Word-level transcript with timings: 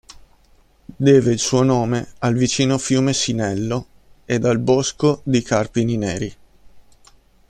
Deve 0.97 1.31
il 1.31 1.37
suo 1.37 1.61
nome 1.61 2.13
al 2.21 2.33
vicino 2.33 2.79
fiume 2.79 3.13
Sinello 3.13 3.85
ed 4.25 4.45
al 4.45 4.57
bosco 4.57 5.21
di 5.25 5.43
carpini 5.43 5.95
neri. 5.95 6.35